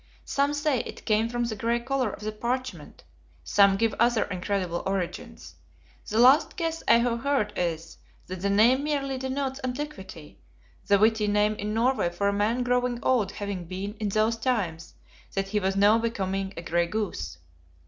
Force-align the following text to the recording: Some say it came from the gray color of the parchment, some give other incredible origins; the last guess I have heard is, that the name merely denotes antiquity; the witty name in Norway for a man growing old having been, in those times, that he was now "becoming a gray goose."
Some 0.25 0.55
say 0.55 0.79
it 0.79 1.05
came 1.05 1.29
from 1.29 1.43
the 1.43 1.55
gray 1.55 1.79
color 1.79 2.09
of 2.09 2.21
the 2.23 2.31
parchment, 2.31 3.03
some 3.43 3.75
give 3.77 3.93
other 3.99 4.23
incredible 4.23 4.81
origins; 4.87 5.53
the 6.09 6.17
last 6.17 6.57
guess 6.57 6.81
I 6.87 6.97
have 6.97 7.19
heard 7.19 7.53
is, 7.55 7.99
that 8.25 8.41
the 8.41 8.49
name 8.49 8.83
merely 8.83 9.19
denotes 9.19 9.59
antiquity; 9.63 10.39
the 10.87 10.97
witty 10.97 11.27
name 11.27 11.53
in 11.53 11.75
Norway 11.75 12.09
for 12.09 12.27
a 12.27 12.33
man 12.33 12.63
growing 12.63 12.97
old 13.03 13.33
having 13.33 13.65
been, 13.65 13.93
in 13.99 14.09
those 14.09 14.37
times, 14.37 14.95
that 15.35 15.49
he 15.49 15.59
was 15.59 15.75
now 15.75 15.99
"becoming 15.99 16.55
a 16.57 16.63
gray 16.63 16.87
goose." 16.87 17.37